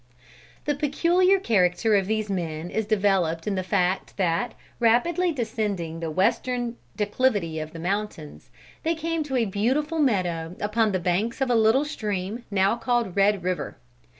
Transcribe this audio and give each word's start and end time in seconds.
The 0.65 0.73
peculiar 0.73 1.39
character 1.39 1.93
of 1.95 2.07
these 2.07 2.27
men 2.27 2.71
is 2.71 2.87
developed 2.87 3.45
in 3.45 3.53
the 3.53 3.61
fact, 3.61 4.17
that, 4.17 4.55
rapidly 4.79 5.31
descending 5.31 5.99
the 5.99 6.09
western 6.09 6.77
declivity 6.95 7.59
of 7.59 7.71
the 7.71 7.77
mountains, 7.77 8.49
they 8.81 8.95
came 8.95 9.21
to 9.21 9.35
a 9.37 9.45
beautiful 9.45 9.99
meadow 9.99 10.55
upon 10.59 10.91
the 10.91 10.99
banks 10.99 11.39
of 11.39 11.51
a 11.51 11.55
little 11.55 11.85
stream 11.85 12.45
now 12.49 12.77
called 12.77 13.15
Red 13.15 13.43
River. 13.43 13.77